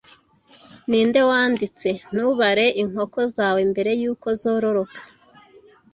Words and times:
Ninde 0.89 1.21
wanditse 1.29 1.89
Ntubare 2.13 2.65
inkoko 2.81 3.19
zawe 3.35 3.61
mbere 3.71 3.91
yuko 4.01 4.27
zororoka 4.41 5.01